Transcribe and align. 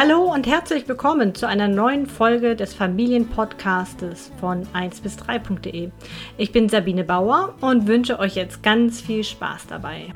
Hallo 0.00 0.32
und 0.32 0.46
herzlich 0.46 0.86
willkommen 0.86 1.34
zu 1.34 1.48
einer 1.48 1.66
neuen 1.66 2.06
Folge 2.06 2.54
des 2.54 2.72
Familienpodcastes 2.72 4.30
von 4.38 4.64
1 4.72 5.00
bis 5.00 5.16
3.de. 5.18 5.90
Ich 6.36 6.52
bin 6.52 6.68
Sabine 6.68 7.02
Bauer 7.02 7.56
und 7.60 7.88
wünsche 7.88 8.20
euch 8.20 8.36
jetzt 8.36 8.62
ganz 8.62 9.00
viel 9.00 9.24
Spaß 9.24 9.66
dabei. 9.66 10.14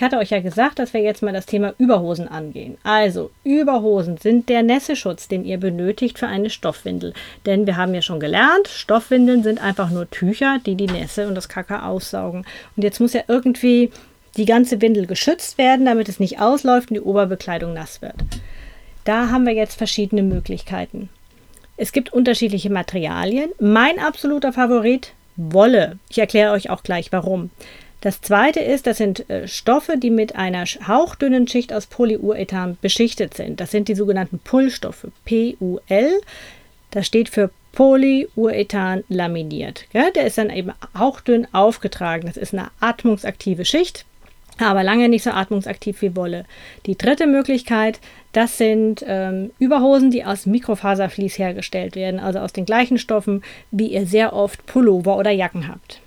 Ich 0.00 0.02
hatte 0.02 0.16
euch 0.16 0.30
ja 0.30 0.40
gesagt, 0.40 0.78
dass 0.78 0.94
wir 0.94 1.02
jetzt 1.02 1.22
mal 1.22 1.34
das 1.34 1.44
Thema 1.44 1.74
Überhosen 1.76 2.26
angehen. 2.26 2.78
Also, 2.84 3.30
Überhosen 3.44 4.16
sind 4.16 4.48
der 4.48 4.62
Nässeschutz, 4.62 5.28
den 5.28 5.44
ihr 5.44 5.58
benötigt 5.58 6.18
für 6.18 6.26
eine 6.26 6.48
Stoffwindel. 6.48 7.12
Denn 7.44 7.66
wir 7.66 7.76
haben 7.76 7.92
ja 7.92 8.00
schon 8.00 8.18
gelernt, 8.18 8.66
Stoffwindeln 8.66 9.42
sind 9.42 9.62
einfach 9.62 9.90
nur 9.90 10.08
Tücher, 10.08 10.58
die 10.64 10.74
die 10.74 10.86
Nässe 10.86 11.28
und 11.28 11.34
das 11.34 11.50
Kacke 11.50 11.82
aussaugen. 11.82 12.46
Und 12.76 12.82
jetzt 12.82 12.98
muss 12.98 13.12
ja 13.12 13.24
irgendwie 13.28 13.90
die 14.38 14.46
ganze 14.46 14.80
Windel 14.80 15.06
geschützt 15.06 15.58
werden, 15.58 15.84
damit 15.84 16.08
es 16.08 16.18
nicht 16.18 16.40
ausläuft 16.40 16.88
und 16.90 16.94
die 16.94 17.02
Oberbekleidung 17.02 17.74
nass 17.74 18.00
wird. 18.00 18.16
Da 19.04 19.28
haben 19.28 19.44
wir 19.44 19.52
jetzt 19.52 19.76
verschiedene 19.76 20.22
Möglichkeiten. 20.22 21.10
Es 21.76 21.92
gibt 21.92 22.10
unterschiedliche 22.10 22.70
Materialien. 22.70 23.50
Mein 23.60 23.98
absoluter 23.98 24.54
Favorit, 24.54 25.12
Wolle. 25.36 25.98
Ich 26.08 26.18
erkläre 26.18 26.52
euch 26.52 26.70
auch 26.70 26.82
gleich 26.82 27.12
warum. 27.12 27.50
Das 28.00 28.22
zweite 28.22 28.60
ist, 28.60 28.86
das 28.86 28.96
sind 28.96 29.28
äh, 29.28 29.46
Stoffe, 29.46 29.98
die 29.98 30.10
mit 30.10 30.34
einer 30.36 30.64
hauchdünnen 30.64 31.46
Schicht 31.46 31.72
aus 31.72 31.86
Polyurethan 31.86 32.78
beschichtet 32.80 33.34
sind. 33.34 33.60
Das 33.60 33.70
sind 33.70 33.88
die 33.88 33.94
sogenannten 33.94 34.38
Pullstoffe, 34.38 35.06
PUL. 35.26 36.20
Das 36.90 37.06
steht 37.06 37.28
für 37.28 37.50
Polyurethan 37.72 39.04
laminiert. 39.08 39.84
Der 39.92 40.26
ist 40.26 40.38
dann 40.38 40.50
eben 40.50 40.72
hauchdünn 40.98 41.46
aufgetragen. 41.52 42.26
Das 42.26 42.36
ist 42.36 42.54
eine 42.54 42.70
atmungsaktive 42.80 43.64
Schicht, 43.64 44.06
aber 44.58 44.82
lange 44.82 45.08
nicht 45.08 45.22
so 45.22 45.30
atmungsaktiv 45.30 46.00
wie 46.02 46.16
Wolle. 46.16 46.46
Die 46.86 46.96
dritte 46.96 47.26
Möglichkeit, 47.26 48.00
das 48.32 48.58
sind 48.58 49.04
ähm, 49.06 49.50
Überhosen, 49.58 50.10
die 50.10 50.24
aus 50.24 50.46
Mikrofaservlies 50.46 51.38
hergestellt 51.38 51.96
werden, 51.96 52.18
also 52.18 52.38
aus 52.40 52.52
den 52.52 52.64
gleichen 52.64 52.98
Stoffen, 52.98 53.42
wie 53.70 53.88
ihr 53.88 54.06
sehr 54.06 54.32
oft 54.32 54.64
Pullover 54.66 55.16
oder 55.16 55.30
Jacken 55.30 55.68
habt. 55.68 56.00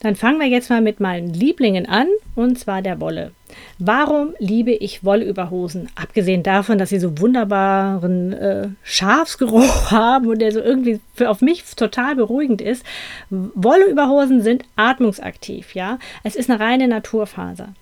Dann 0.00 0.14
fangen 0.14 0.38
wir 0.38 0.46
jetzt 0.46 0.70
mal 0.70 0.80
mit 0.80 1.00
meinen 1.00 1.32
Lieblingen 1.32 1.86
an, 1.86 2.08
und 2.34 2.58
zwar 2.58 2.82
der 2.82 3.00
Wolle. 3.00 3.32
Warum 3.78 4.34
liebe 4.38 4.72
ich 4.72 5.04
Wollüberhosen? 5.04 5.88
Abgesehen 5.94 6.42
davon, 6.42 6.78
dass 6.78 6.90
sie 6.90 6.98
so 6.98 7.18
wunderbaren 7.18 8.32
äh, 8.32 8.68
Schafsgeruch 8.82 9.90
haben 9.90 10.26
und 10.26 10.40
der 10.40 10.52
so 10.52 10.60
irgendwie 10.60 11.00
für, 11.14 11.30
auf 11.30 11.40
mich 11.40 11.64
total 11.76 12.16
beruhigend 12.16 12.60
ist. 12.60 12.84
Wollüberhosen 13.30 14.42
sind 14.42 14.64
atmungsaktiv, 14.76 15.74
ja. 15.74 15.98
Es 16.24 16.36
ist 16.36 16.50
eine 16.50 16.60
reine 16.60 16.88
Naturfaser. 16.88 17.74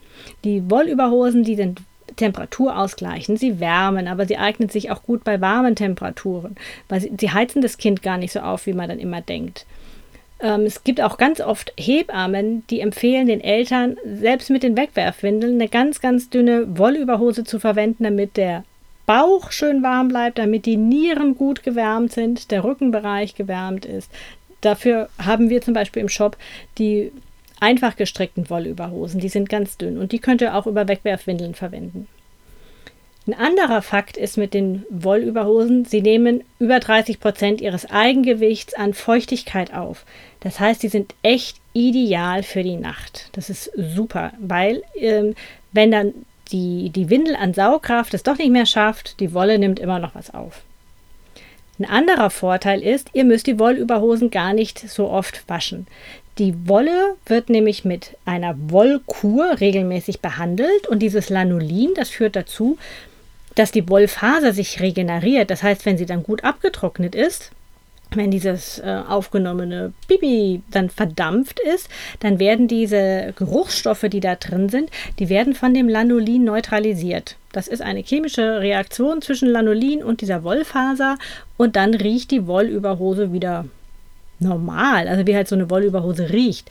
Die 0.44 0.70
Wollüberhosen, 0.70 1.42
die 1.42 1.56
sind 1.56 1.80
temperaturausgleichend, 2.16 3.40
sie 3.40 3.58
wärmen, 3.60 4.06
aber 4.06 4.26
sie 4.26 4.38
eignen 4.38 4.68
sich 4.68 4.90
auch 4.90 5.02
gut 5.02 5.24
bei 5.24 5.40
warmen 5.40 5.74
Temperaturen, 5.74 6.54
weil 6.88 7.00
sie, 7.00 7.12
sie 7.18 7.32
heizen 7.32 7.60
das 7.60 7.78
Kind 7.78 8.02
gar 8.02 8.18
nicht 8.18 8.32
so 8.32 8.40
auf, 8.40 8.66
wie 8.66 8.72
man 8.72 8.88
dann 8.88 8.98
immer 8.98 9.20
denkt. 9.20 9.66
Ähm, 10.44 10.66
es 10.66 10.84
gibt 10.84 11.00
auch 11.00 11.16
ganz 11.16 11.40
oft 11.40 11.72
Hebammen, 11.78 12.66
die 12.68 12.80
empfehlen 12.80 13.26
den 13.26 13.40
Eltern, 13.40 13.96
selbst 14.04 14.50
mit 14.50 14.62
den 14.62 14.76
Wegwerfwindeln, 14.76 15.54
eine 15.54 15.70
ganz, 15.70 16.02
ganz 16.02 16.28
dünne 16.28 16.78
Wollüberhose 16.78 17.44
zu 17.44 17.58
verwenden, 17.58 18.04
damit 18.04 18.36
der 18.36 18.64
Bauch 19.06 19.50
schön 19.52 19.82
warm 19.82 20.08
bleibt, 20.08 20.38
damit 20.38 20.66
die 20.66 20.76
Nieren 20.76 21.34
gut 21.34 21.62
gewärmt 21.62 22.12
sind, 22.12 22.50
der 22.50 22.62
Rückenbereich 22.62 23.34
gewärmt 23.34 23.86
ist. 23.86 24.10
Dafür 24.60 25.08
haben 25.18 25.48
wir 25.48 25.62
zum 25.62 25.72
Beispiel 25.72 26.02
im 26.02 26.08
Shop 26.10 26.36
die 26.76 27.10
einfach 27.58 27.96
gestrickten 27.96 28.50
Wollüberhosen. 28.50 29.20
Die 29.20 29.28
sind 29.30 29.48
ganz 29.48 29.78
dünn 29.78 29.96
und 29.96 30.12
die 30.12 30.18
könnt 30.18 30.42
ihr 30.42 30.54
auch 30.54 30.66
über 30.66 30.86
Wegwerfwindeln 30.88 31.54
verwenden. 31.54 32.06
Ein 33.26 33.34
anderer 33.34 33.80
Fakt 33.80 34.18
ist 34.18 34.36
mit 34.36 34.52
den 34.52 34.84
Wollüberhosen, 34.90 35.86
sie 35.86 36.02
nehmen 36.02 36.44
über 36.58 36.78
30 36.78 37.20
Prozent 37.20 37.62
ihres 37.62 37.90
Eigengewichts 37.90 38.74
an 38.74 38.92
Feuchtigkeit 38.92 39.72
auf. 39.72 40.04
Das 40.44 40.60
heißt, 40.60 40.82
sie 40.82 40.88
sind 40.88 41.14
echt 41.22 41.56
ideal 41.72 42.42
für 42.42 42.62
die 42.62 42.76
Nacht. 42.76 43.30
Das 43.32 43.50
ist 43.50 43.70
super, 43.76 44.32
weil 44.38 44.82
ähm, 44.94 45.34
wenn 45.72 45.90
dann 45.90 46.12
die, 46.52 46.90
die 46.90 47.10
Windel 47.10 47.34
an 47.34 47.54
Saugkraft 47.54 48.14
es 48.14 48.22
doch 48.22 48.36
nicht 48.36 48.50
mehr 48.50 48.66
schafft, 48.66 49.18
die 49.20 49.32
Wolle 49.32 49.58
nimmt 49.58 49.80
immer 49.80 49.98
noch 49.98 50.14
was 50.14 50.32
auf. 50.32 50.62
Ein 51.78 51.86
anderer 51.86 52.30
Vorteil 52.30 52.82
ist, 52.82 53.10
ihr 53.14 53.24
müsst 53.24 53.46
die 53.46 53.58
Wollüberhosen 53.58 54.30
gar 54.30 54.52
nicht 54.52 54.78
so 54.78 55.10
oft 55.10 55.48
waschen. 55.48 55.86
Die 56.38 56.68
Wolle 56.68 57.16
wird 57.26 57.48
nämlich 57.48 57.84
mit 57.84 58.16
einer 58.24 58.54
Wollkur 58.70 59.60
regelmäßig 59.60 60.20
behandelt 60.20 60.86
und 60.88 61.00
dieses 61.00 61.30
Lanolin, 61.30 61.92
das 61.96 62.10
führt 62.10 62.36
dazu, 62.36 62.76
dass 63.54 63.72
die 63.72 63.88
Wollfaser 63.88 64.52
sich 64.52 64.80
regeneriert. 64.80 65.50
Das 65.50 65.62
heißt, 65.62 65.86
wenn 65.86 65.96
sie 65.96 66.06
dann 66.06 66.22
gut 66.22 66.44
abgetrocknet 66.44 67.14
ist, 67.14 67.50
wenn 68.16 68.30
dieses 68.30 68.78
äh, 68.78 69.02
aufgenommene 69.08 69.92
Bibi 70.08 70.62
dann 70.70 70.90
verdampft 70.90 71.60
ist, 71.60 71.88
dann 72.20 72.38
werden 72.38 72.68
diese 72.68 73.32
Geruchsstoffe, 73.36 74.06
die 74.08 74.20
da 74.20 74.34
drin 74.34 74.68
sind, 74.68 74.90
die 75.18 75.28
werden 75.28 75.54
von 75.54 75.74
dem 75.74 75.88
Lanolin 75.88 76.44
neutralisiert. 76.44 77.36
Das 77.52 77.68
ist 77.68 77.82
eine 77.82 78.00
chemische 78.00 78.60
Reaktion 78.60 79.22
zwischen 79.22 79.48
Lanolin 79.48 80.02
und 80.02 80.20
dieser 80.20 80.42
Wollfaser 80.42 81.18
und 81.56 81.76
dann 81.76 81.94
riecht 81.94 82.30
die 82.30 82.46
Wollüberhose 82.46 83.32
wieder 83.32 83.66
normal, 84.40 85.08
also 85.08 85.26
wie 85.26 85.36
halt 85.36 85.48
so 85.48 85.54
eine 85.54 85.70
Wollüberhose 85.70 86.30
riecht 86.30 86.70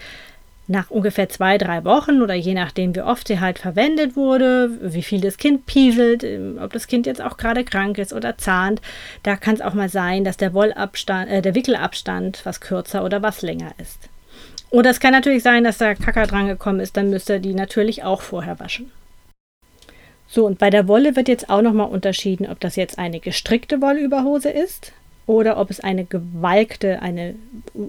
nach 0.68 0.90
ungefähr 0.90 1.28
zwei, 1.29 1.57
drei 1.57 1.84
Wochen 1.84 2.22
oder 2.22 2.34
je 2.34 2.53
nachdem, 2.53 2.96
wie 2.96 3.01
oft 3.01 3.28
sie 3.28 3.40
halt 3.40 3.59
verwendet 3.59 4.16
wurde, 4.16 4.69
wie 4.81 5.03
viel 5.03 5.19
das 5.19 5.38
Kind 5.38 5.66
pieselt, 5.66 6.24
ähm, 6.24 6.57
ob 6.62 6.72
das 6.72 6.88
Kind 6.88 7.06
jetzt 7.06 7.22
auch 7.22 7.38
gerade 7.38 7.63
krank 7.63 7.97
ist 7.97 8.13
oder 8.13 8.38
zahnt, 8.38 8.81
da 9.23 9.35
kann 9.35 9.56
es 9.56 9.62
auch 9.62 9.73
mal 9.73 9.90
sein, 9.90 10.23
dass 10.23 10.38
der 10.38 10.53
Wollabstand, 10.53 11.29
äh, 11.29 11.41
der 11.41 11.56
Wickelabstand 11.56 12.46
was 12.46 12.62
kürzer 12.62 13.03
oder 13.03 13.22
was 13.22 13.41
länger 13.41 13.72
ist. 13.78 14.09
Oder 14.69 14.90
es 14.90 15.00
kann 15.00 15.12
natürlich 15.12 15.44
sein, 15.44 15.63
dass 15.63 15.78
da 15.78 15.94
Kacker 15.94 16.25
dran 16.25 16.47
gekommen 16.47 16.79
ist, 16.79 16.97
dann 16.97 17.09
müsst 17.09 17.29
ihr 17.29 17.40
die 17.40 17.53
natürlich 17.53 18.03
auch 18.03 18.22
vorher 18.22 18.59
waschen. 18.59 18.91
So, 20.28 20.47
und 20.47 20.57
bei 20.57 20.72
der 20.72 20.88
Wolle 20.88 21.16
wird 21.16 21.28
jetzt 21.28 21.50
auch 21.50 21.62
nochmal 21.62 21.90
unterschieden, 21.90 22.47
ob 22.47 22.59
das 22.59 22.75
jetzt 22.75 22.97
eine 22.97 23.19
gestrickte 23.19 23.81
Wollüberhose 23.81 24.50
ist, 24.50 24.94
oder 25.25 25.57
ob 25.57 25.69
es 25.69 25.79
eine 25.79 26.06
gewalkte, 26.06 27.01
eine 27.01 27.35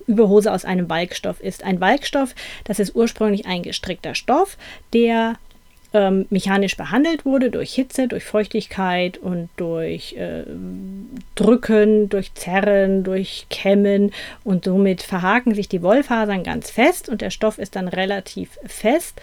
Überhose 0.07 0.53
aus 0.53 0.65
einem 0.65 0.89
Walkstoff 0.89 1.41
ist. 1.41 1.65
Ein 1.65 1.81
Walkstoff, 1.81 2.35
das 2.65 2.79
ist 2.79 2.95
ursprünglich 2.95 3.47
ein 3.47 3.63
gestrickter 3.63 4.15
Stoff, 4.15 4.57
der 4.93 5.35
ähm, 5.95 6.27
mechanisch 6.29 6.77
behandelt 6.77 7.25
wurde 7.25 7.51
durch 7.51 7.73
Hitze, 7.73 8.09
durch 8.09 8.25
Feuchtigkeit 8.25 9.17
und 9.17 9.49
durch 9.57 10.15
äh, 10.15 10.43
Drücken, 11.37 12.09
durch 12.09 12.35
Zerren, 12.35 13.05
durch 13.05 13.47
Kämmen 13.49 14.13
und 14.43 14.65
somit 14.65 15.03
verhaken 15.03 15.55
sich 15.55 15.69
die 15.69 15.83
Wollfasern 15.83 16.43
ganz 16.43 16.71
fest 16.71 17.09
und 17.09 17.21
der 17.21 17.31
Stoff 17.31 17.59
ist 17.59 17.77
dann 17.77 17.89
relativ 17.89 18.59
fest 18.67 19.21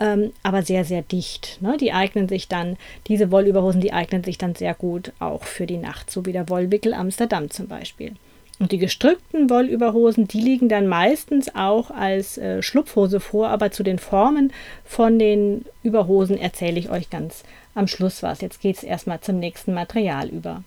ähm, 0.00 0.32
aber 0.42 0.62
sehr, 0.62 0.84
sehr 0.84 1.02
dicht. 1.02 1.58
Ne? 1.60 1.76
Die 1.78 1.92
eignen 1.92 2.28
sich 2.28 2.48
dann, 2.48 2.76
diese 3.06 3.30
Wollüberhosen, 3.30 3.80
die 3.80 3.92
eignen 3.92 4.24
sich 4.24 4.38
dann 4.38 4.54
sehr 4.54 4.74
gut 4.74 5.12
auch 5.18 5.44
für 5.44 5.66
die 5.66 5.76
Nacht, 5.76 6.10
so 6.10 6.24
wie 6.26 6.32
der 6.32 6.48
Wollwickel 6.48 6.94
Amsterdam 6.94 7.50
zum 7.50 7.66
Beispiel. 7.66 8.12
Und 8.60 8.72
die 8.72 8.78
gestrickten 8.78 9.50
Wollüberhosen, 9.50 10.26
die 10.26 10.40
liegen 10.40 10.68
dann 10.68 10.88
meistens 10.88 11.54
auch 11.54 11.92
als 11.92 12.38
äh, 12.38 12.60
Schlupfhose 12.60 13.20
vor, 13.20 13.48
aber 13.48 13.70
zu 13.70 13.84
den 13.84 14.00
Formen 14.00 14.52
von 14.84 15.16
den 15.18 15.64
Überhosen 15.84 16.38
erzähle 16.38 16.80
ich 16.80 16.90
euch 16.90 17.08
ganz 17.08 17.44
am 17.74 17.86
Schluss 17.86 18.22
was. 18.22 18.40
Jetzt 18.40 18.60
geht 18.60 18.76
es 18.76 18.82
erstmal 18.82 19.20
zum 19.20 19.38
nächsten 19.38 19.74
Material 19.74 20.28
über. 20.28 20.64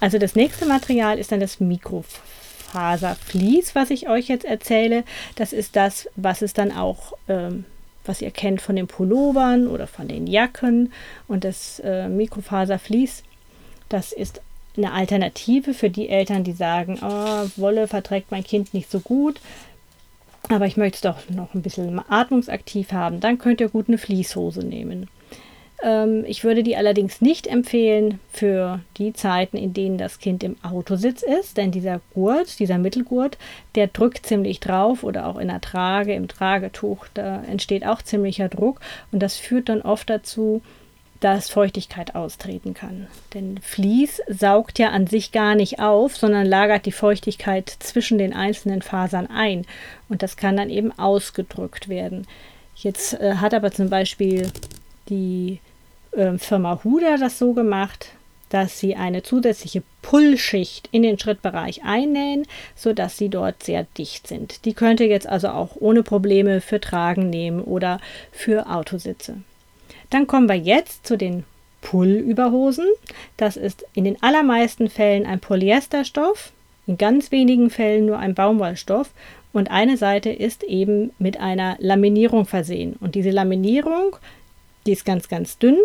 Also 0.00 0.18
das 0.18 0.34
nächste 0.34 0.66
Material 0.66 1.18
ist 1.18 1.30
dann 1.30 1.40
das 1.40 1.60
Mikrofaservlies, 1.60 3.76
was 3.76 3.90
ich 3.90 4.08
euch 4.08 4.28
jetzt 4.28 4.44
erzähle. 4.44 5.04
Das 5.36 5.52
ist 5.52 5.76
das, 5.76 6.08
was 6.16 6.42
es 6.42 6.52
dann 6.52 6.72
auch 6.72 7.12
ähm, 7.28 7.64
was 8.08 8.22
ihr 8.22 8.30
kennt 8.30 8.60
von 8.60 8.76
den 8.76 8.86
Pullovern 8.86 9.68
oder 9.68 9.86
von 9.86 10.08
den 10.08 10.26
Jacken 10.26 10.92
und 11.28 11.44
das 11.44 11.80
äh, 11.84 12.08
Mikrofaservlies. 12.08 13.22
Das 13.88 14.12
ist 14.12 14.40
eine 14.76 14.92
Alternative 14.92 15.74
für 15.74 15.90
die 15.90 16.08
Eltern, 16.08 16.44
die 16.44 16.52
sagen, 16.52 16.98
oh, 17.02 17.46
Wolle 17.56 17.88
verträgt 17.88 18.30
mein 18.30 18.44
Kind 18.44 18.74
nicht 18.74 18.90
so 18.90 19.00
gut, 19.00 19.40
aber 20.48 20.66
ich 20.66 20.76
möchte 20.76 20.96
es 20.96 21.00
doch 21.02 21.34
noch 21.34 21.54
ein 21.54 21.62
bisschen 21.62 22.00
atmungsaktiv 22.08 22.92
haben. 22.92 23.20
Dann 23.20 23.38
könnt 23.38 23.60
ihr 23.60 23.68
gut 23.68 23.88
eine 23.88 23.98
Fließhose 23.98 24.60
nehmen. 24.60 25.08
Ähm, 25.82 26.24
ich 26.26 26.44
würde 26.44 26.62
die 26.62 26.76
allerdings 26.76 27.20
nicht 27.20 27.46
empfehlen 27.46 28.20
für 28.32 28.80
die 28.96 29.12
Zeiten, 29.12 29.56
in 29.56 29.74
denen 29.74 29.98
das 29.98 30.18
Kind 30.18 30.42
im 30.42 30.56
Autositz 30.62 31.22
ist, 31.22 31.56
denn 31.56 31.70
dieser 31.70 32.00
Gurt, 32.14 32.58
dieser 32.58 32.78
Mittelgurt, 32.78 33.38
der 33.74 33.86
drückt 33.86 34.26
ziemlich 34.26 34.60
drauf 34.60 35.04
oder 35.04 35.26
auch 35.26 35.38
in 35.38 35.48
der 35.48 35.60
Trage, 35.60 36.14
im 36.14 36.28
Tragetuch, 36.28 37.06
da 37.14 37.42
entsteht 37.44 37.86
auch 37.86 38.02
ziemlicher 38.02 38.48
Druck 38.48 38.80
und 39.12 39.20
das 39.20 39.36
führt 39.36 39.68
dann 39.68 39.82
oft 39.82 40.10
dazu, 40.10 40.62
dass 41.20 41.50
Feuchtigkeit 41.50 42.14
austreten 42.14 42.74
kann. 42.74 43.08
Denn 43.34 43.58
Vlies 43.58 44.20
saugt 44.28 44.78
ja 44.78 44.90
an 44.90 45.06
sich 45.06 45.32
gar 45.32 45.54
nicht 45.54 45.80
auf, 45.80 46.16
sondern 46.16 46.46
lagert 46.46 46.86
die 46.86 46.92
Feuchtigkeit 46.92 47.68
zwischen 47.80 48.18
den 48.18 48.32
einzelnen 48.32 48.82
Fasern 48.82 49.26
ein. 49.26 49.66
Und 50.08 50.22
das 50.22 50.36
kann 50.36 50.56
dann 50.56 50.70
eben 50.70 50.96
ausgedrückt 50.96 51.88
werden. 51.88 52.26
Jetzt 52.76 53.14
äh, 53.14 53.34
hat 53.34 53.52
aber 53.52 53.72
zum 53.72 53.90
Beispiel 53.90 54.48
die 55.08 55.58
äh, 56.12 56.38
Firma 56.38 56.80
Huda 56.84 57.16
das 57.16 57.38
so 57.38 57.52
gemacht, 57.52 58.10
dass 58.50 58.78
sie 58.78 58.96
eine 58.96 59.22
zusätzliche 59.22 59.82
Pullschicht 60.02 60.88
in 60.90 61.02
den 61.02 61.18
Schrittbereich 61.18 61.82
einnähen, 61.84 62.46
sodass 62.74 63.18
sie 63.18 63.28
dort 63.28 63.62
sehr 63.62 63.86
dicht 63.96 64.26
sind. 64.26 64.64
Die 64.64 64.72
könnte 64.72 65.04
jetzt 65.04 65.26
also 65.26 65.48
auch 65.48 65.76
ohne 65.76 66.02
Probleme 66.02 66.60
für 66.60 66.80
Tragen 66.80 67.30
nehmen 67.30 67.60
oder 67.60 68.00
für 68.32 68.70
Autositze. 68.70 69.36
Dann 70.10 70.26
kommen 70.26 70.48
wir 70.48 70.56
jetzt 70.56 71.06
zu 71.06 71.18
den 71.18 71.44
Pullüberhosen. 71.82 72.86
Das 73.36 73.56
ist 73.56 73.84
in 73.92 74.04
den 74.04 74.22
allermeisten 74.22 74.88
Fällen 74.88 75.26
ein 75.26 75.40
Polyesterstoff, 75.40 76.52
in 76.86 76.96
ganz 76.96 77.30
wenigen 77.30 77.70
Fällen 77.70 78.06
nur 78.06 78.18
ein 78.18 78.34
Baumwollstoff 78.34 79.10
und 79.52 79.70
eine 79.70 79.96
Seite 79.96 80.30
ist 80.30 80.62
eben 80.62 81.10
mit 81.18 81.38
einer 81.38 81.76
Laminierung 81.78 82.46
versehen. 82.46 82.96
Und 83.00 83.14
diese 83.14 83.30
Laminierung, 83.30 84.16
die 84.86 84.92
ist 84.92 85.04
ganz, 85.04 85.28
ganz 85.28 85.58
dünn 85.58 85.78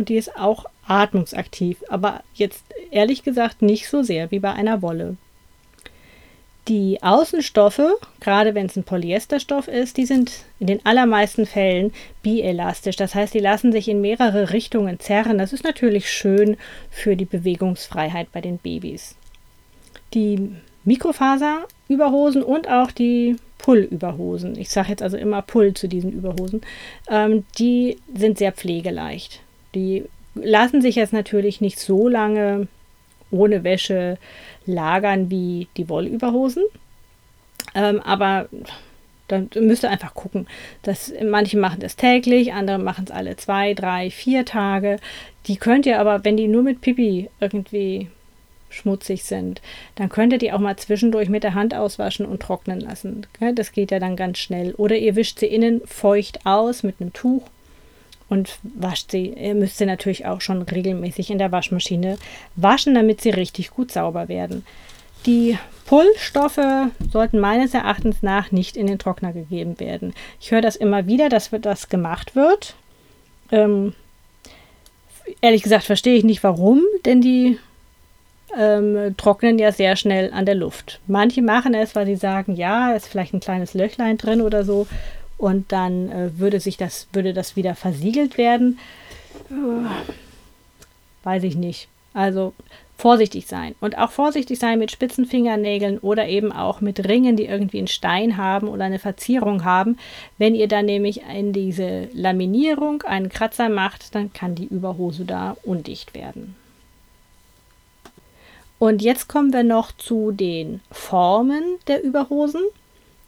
und 0.00 0.08
die 0.08 0.16
ist 0.16 0.34
auch 0.34 0.64
atmungsaktiv, 0.88 1.84
aber 1.90 2.22
jetzt 2.32 2.64
ehrlich 2.90 3.22
gesagt 3.22 3.60
nicht 3.60 3.86
so 3.86 4.02
sehr 4.02 4.30
wie 4.30 4.38
bei 4.38 4.50
einer 4.50 4.80
Wolle. 4.80 5.18
Die 6.68 7.02
Außenstoffe, 7.02 7.82
gerade 8.18 8.54
wenn 8.54 8.64
es 8.64 8.76
ein 8.76 8.84
Polyesterstoff 8.84 9.68
ist, 9.68 9.98
die 9.98 10.06
sind 10.06 10.32
in 10.58 10.68
den 10.68 10.86
allermeisten 10.86 11.44
Fällen 11.44 11.92
bielastisch. 12.22 12.96
Das 12.96 13.14
heißt, 13.14 13.34
die 13.34 13.40
lassen 13.40 13.72
sich 13.72 13.88
in 13.88 14.00
mehrere 14.00 14.54
Richtungen 14.54 14.98
zerren. 15.00 15.36
Das 15.36 15.52
ist 15.52 15.64
natürlich 15.64 16.10
schön 16.10 16.56
für 16.90 17.14
die 17.14 17.26
Bewegungsfreiheit 17.26 18.32
bei 18.32 18.40
den 18.40 18.56
Babys. 18.56 19.16
Die 20.14 20.50
Mikrofaserüberhosen 20.84 22.42
und 22.42 22.70
auch 22.70 22.90
die 22.90 23.36
Pullüberhosen, 23.58 24.56
ich 24.56 24.70
sage 24.70 24.88
jetzt 24.88 25.02
also 25.02 25.18
immer 25.18 25.42
Pull 25.42 25.74
zu 25.74 25.88
diesen 25.88 26.10
Überhosen, 26.10 26.62
ähm, 27.10 27.44
die 27.58 27.98
sind 28.14 28.38
sehr 28.38 28.52
pflegeleicht. 28.52 29.42
Die 29.74 30.04
lassen 30.34 30.82
sich 30.82 30.96
jetzt 30.96 31.12
natürlich 31.12 31.60
nicht 31.60 31.78
so 31.78 32.08
lange 32.08 32.68
ohne 33.30 33.64
Wäsche 33.64 34.18
lagern 34.66 35.30
wie 35.30 35.68
die 35.76 35.88
Wollüberhosen. 35.88 36.64
Ähm, 37.74 38.00
aber 38.00 38.48
dann 39.28 39.48
müsst 39.54 39.84
ihr 39.84 39.90
einfach 39.90 40.14
gucken. 40.14 40.46
dass 40.82 41.12
manche 41.24 41.56
machen 41.56 41.80
das 41.80 41.96
täglich, 41.96 42.52
andere 42.52 42.78
machen 42.78 43.04
es 43.04 43.10
alle 43.10 43.36
zwei, 43.36 43.74
drei, 43.74 44.10
vier 44.10 44.44
Tage. 44.44 44.98
Die 45.46 45.56
könnt 45.56 45.86
ihr 45.86 46.00
aber, 46.00 46.24
wenn 46.24 46.36
die 46.36 46.48
nur 46.48 46.62
mit 46.62 46.80
Pipi 46.80 47.30
irgendwie 47.38 48.08
schmutzig 48.70 49.24
sind, 49.24 49.60
dann 49.96 50.08
könnt 50.08 50.32
ihr 50.32 50.38
die 50.38 50.52
auch 50.52 50.58
mal 50.60 50.76
zwischendurch 50.76 51.28
mit 51.28 51.42
der 51.42 51.54
Hand 51.54 51.74
auswaschen 51.74 52.24
und 52.26 52.40
trocknen 52.40 52.80
lassen. 52.80 53.26
Das 53.54 53.72
geht 53.72 53.90
ja 53.90 53.98
dann 53.98 54.16
ganz 54.16 54.38
schnell. 54.38 54.74
Oder 54.74 54.96
ihr 54.96 55.16
wischt 55.16 55.40
sie 55.40 55.46
innen 55.46 55.80
feucht 55.84 56.46
aus 56.46 56.82
mit 56.82 57.00
einem 57.00 57.12
Tuch 57.12 57.42
und 58.30 58.58
wascht 58.62 59.10
sie. 59.10 59.34
Ihr 59.34 59.54
müsst 59.54 59.76
sie 59.76 59.86
natürlich 59.86 60.24
auch 60.24 60.40
schon 60.40 60.62
regelmäßig 60.62 61.30
in 61.30 61.38
der 61.38 61.52
Waschmaschine 61.52 62.16
waschen, 62.56 62.94
damit 62.94 63.20
sie 63.20 63.30
richtig 63.30 63.70
gut 63.70 63.92
sauber 63.92 64.28
werden. 64.28 64.64
Die 65.26 65.58
Pullstoffe 65.84 66.88
sollten 67.12 67.40
meines 67.40 67.74
Erachtens 67.74 68.22
nach 68.22 68.52
nicht 68.52 68.76
in 68.76 68.86
den 68.86 68.98
Trockner 68.98 69.32
gegeben 69.32 69.78
werden. 69.80 70.14
Ich 70.40 70.52
höre 70.52 70.62
das 70.62 70.76
immer 70.76 71.06
wieder, 71.06 71.28
dass 71.28 71.50
das 71.50 71.88
gemacht 71.88 72.34
wird. 72.34 72.74
Ähm, 73.50 73.92
ehrlich 75.40 75.62
gesagt 75.62 75.84
verstehe 75.84 76.16
ich 76.16 76.24
nicht 76.24 76.42
warum, 76.42 76.80
denn 77.04 77.20
die 77.20 77.58
ähm, 78.56 79.14
trocknen 79.16 79.58
ja 79.58 79.72
sehr 79.72 79.96
schnell 79.96 80.32
an 80.32 80.46
der 80.46 80.54
Luft. 80.54 81.00
Manche 81.06 81.42
machen 81.42 81.74
es, 81.74 81.94
weil 81.94 82.06
sie 82.06 82.16
sagen, 82.16 82.54
ja, 82.54 82.92
ist 82.92 83.08
vielleicht 83.08 83.34
ein 83.34 83.40
kleines 83.40 83.74
Löchlein 83.74 84.16
drin 84.16 84.40
oder 84.40 84.64
so 84.64 84.86
und 85.40 85.72
dann 85.72 86.10
äh, 86.10 86.38
würde 86.38 86.60
sich 86.60 86.76
das, 86.76 87.08
würde 87.12 87.32
das 87.32 87.56
wieder 87.56 87.74
versiegelt 87.74 88.36
werden. 88.36 88.78
Uh, 89.50 89.86
weiß 91.24 91.44
ich 91.44 91.56
nicht. 91.56 91.88
Also 92.12 92.52
vorsichtig 92.98 93.46
sein. 93.46 93.74
Und 93.80 93.96
auch 93.96 94.10
vorsichtig 94.10 94.58
sein 94.58 94.78
mit 94.78 94.90
spitzen 94.90 95.24
Fingernägeln 95.24 95.98
oder 95.98 96.28
eben 96.28 96.52
auch 96.52 96.82
mit 96.82 97.08
Ringen, 97.08 97.36
die 97.36 97.46
irgendwie 97.46 97.78
einen 97.78 97.86
Stein 97.86 98.36
haben 98.36 98.68
oder 98.68 98.84
eine 98.84 98.98
Verzierung 98.98 99.64
haben. 99.64 99.96
Wenn 100.36 100.54
ihr 100.54 100.68
dann 100.68 100.84
nämlich 100.84 101.22
in 101.22 101.54
diese 101.54 102.08
Laminierung 102.12 103.02
einen 103.02 103.30
Kratzer 103.30 103.70
macht, 103.70 104.14
dann 104.14 104.34
kann 104.34 104.54
die 104.54 104.66
Überhose 104.66 105.24
da 105.24 105.56
undicht 105.62 106.14
werden. 106.14 106.54
Und 108.78 109.00
jetzt 109.00 109.28
kommen 109.28 109.54
wir 109.54 109.62
noch 109.62 109.92
zu 109.92 110.32
den 110.32 110.80
Formen 110.90 111.62
der 111.86 112.02
Überhosen. 112.02 112.62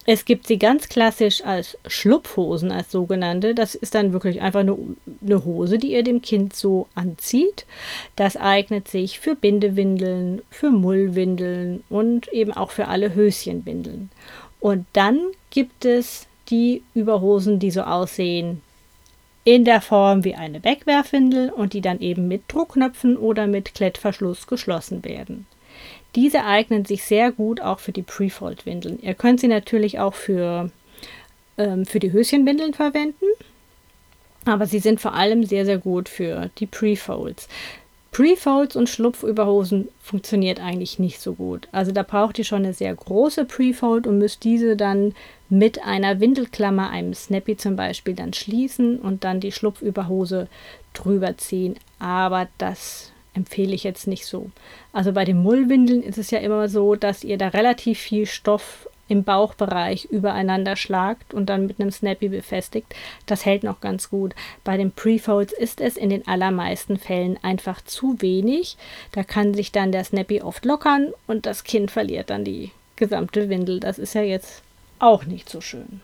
Es 0.05 0.25
gibt 0.25 0.49
sie 0.49 0.59
ganz 0.59 0.89
klassisch 0.89 1.45
als 1.45 1.79
Schlupfhosen, 1.87 2.73
als 2.73 2.91
sogenannte. 2.91 3.55
Das 3.55 3.77
ist 3.77 3.95
dann 3.95 4.13
wirklich 4.13 4.41
einfach 4.41 4.61
eine, 4.61 4.77
eine, 5.25 5.45
Hose, 5.45 5.79
die 5.79 5.93
ihr 5.93 6.03
dem 6.03 6.23
Kind 6.23 6.57
so 6.57 6.89
anzieht. 6.97 7.67
Das 8.17 8.37
eignet 8.37 8.89
sich 8.89 9.21
für 9.21 9.37
Bindewindeln, 9.37 10.43
für 10.51 10.71
Mullwindeln 10.71 11.85
und 11.89 12.27
eben 12.33 12.53
auch 12.53 12.73
für 12.73 12.89
alle 12.89 13.15
Höschenwindeln. 13.15 14.11
Und 14.59 14.87
dann 14.93 15.21
gibt 15.51 15.85
es 15.85 16.27
die 16.49 16.83
Überhosen, 16.95 17.61
die 17.61 17.71
so 17.71 17.83
aussehen 17.83 18.61
in 19.45 19.65
der 19.65 19.81
Form 19.81 20.25
wie 20.25 20.35
eine 20.35 20.63
Wegwerfwindel 20.63 21.51
und 21.51 21.73
die 21.73 21.81
dann 21.81 22.01
eben 22.01 22.29
mit 22.29 22.43
Druckknöpfen 22.49 23.17
oder 23.17 23.47
mit 23.47 23.75
Klettverschluss 23.75 24.47
geschlossen 24.47 25.05
werden. 25.05 25.47
Diese 26.15 26.45
eignen 26.45 26.85
sich 26.85 27.05
sehr 27.05 27.33
gut 27.33 27.61
auch 27.61 27.79
für 27.79 27.93
die 27.93 28.03
Prefold-Windeln. 28.03 28.99
Ihr 29.01 29.15
könnt 29.15 29.41
sie 29.41 29.49
natürlich 29.49 29.99
auch 29.99 30.15
für, 30.15 30.71
ähm, 31.57 31.87
für 31.87 32.01
die 32.01 32.13
Höschenwindeln 32.13 32.75
verwenden, 32.75 33.25
aber 34.45 34.67
sie 34.67 34.79
sind 34.79 35.01
vor 35.01 35.15
allem 35.15 35.45
sehr, 35.45 35.65
sehr 35.65 35.79
gut 35.79 36.09
für 36.09 36.51
die 36.59 36.67
Prefolds. 36.67 37.49
Prefolds 38.13 38.77
und 38.77 38.91
Schlupfüberhosen 38.91 39.89
funktioniert 40.03 40.61
eigentlich 40.61 40.99
nicht 40.99 41.19
so 41.19 41.33
gut. 41.33 41.67
Also 41.73 41.93
da 41.93 42.03
braucht 42.03 42.39
ihr 42.39 42.45
schon 42.45 42.65
eine 42.65 42.75
sehr 42.75 42.95
große 42.95 43.47
Prefold 43.47 44.07
und 44.07 44.19
müsst 44.19 44.45
diese 44.45 44.77
dann 44.77 45.15
mit 45.49 45.83
einer 45.83 46.21
Windelklammer, 46.21 46.91
einem 46.91 47.15
Snappy 47.15 47.57
zum 47.57 47.75
Beispiel, 47.75 48.15
dann 48.15 48.35
schließen 48.35 48.99
und 48.99 49.25
dann 49.25 49.41
die 49.41 49.51
Schlupfüberhose 49.51 50.49
drüber 50.93 51.39
ziehen. 51.39 51.77
Aber 51.99 52.49
das 52.59 53.12
empfehle 53.35 53.75
ich 53.75 53.85
jetzt 53.85 54.07
nicht 54.07 54.27
so. 54.27 54.51
Also 54.93 55.13
bei 55.13 55.25
den 55.25 55.43
Mullwindeln 55.43 56.03
ist 56.03 56.19
es 56.19 56.31
ja 56.31 56.39
immer 56.39 56.69
so, 56.69 56.95
dass 56.95 57.25
ihr 57.25 57.39
da 57.39 57.49
relativ 57.49 57.99
viel 57.99 58.27
Stoff 58.27 58.89
im 59.09 59.25
Bauchbereich 59.25 60.07
übereinander 60.07 60.75
schlagt 60.77 61.35
und 61.35 61.47
dann 61.47 61.67
mit 61.67 61.79
einem 61.79 61.91
Snappy 61.91 62.29
befestigt. 62.29 62.95
Das 63.27 63.45
hält 63.45 63.63
noch 63.63 63.81
ganz 63.81 64.09
gut. 64.09 64.35
Bei 64.65 64.77
den 64.77 64.91
Prefolds 64.91 65.53
ist 65.53 65.81
es 65.81 65.97
in 65.97 66.09
den 66.09 66.27
allermeisten 66.27 66.99
Fällen 66.99 67.39
einfach 67.43 67.83
zu 67.83 68.21
wenig. 68.23 68.77
Da 69.13 69.23
kann 69.23 69.55
sich 69.55 69.71
dann 69.71 69.93
der 69.93 70.05
Snappy 70.05 70.41
oft 70.41 70.65
lockern 70.65 71.13
und 71.27 71.47
das 71.47 71.65
Kind 71.65 71.91
verliert 71.91 72.31
dann 72.31 72.45
die 72.45 72.71
gesamte 72.97 73.49
Windel. 73.49 73.81
Das 73.81 73.99
ist 73.99 74.15
ja 74.15 74.23
jetzt 74.23 74.63
auch 74.99 75.25
nicht 75.25 75.49
so 75.49 75.61
schön. 75.61 76.01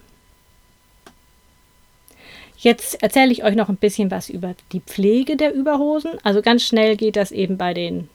Jetzt 2.61 3.01
erzähle 3.03 3.31
ich 3.31 3.45
euch 3.45 3.55
noch 3.55 3.69
ein 3.69 3.77
bisschen 3.77 4.11
was 4.11 4.29
über 4.29 4.55
die 4.73 4.81
Pflege 4.81 5.37
der 5.37 5.55
Überhosen. 5.55 6.13
Also 6.25 6.43
ganz 6.43 6.65
schnell 6.65 6.97
geht 6.97 7.15
das 7.15 7.31
eben 7.31 7.57
bei 7.57 7.73
den 7.73 8.09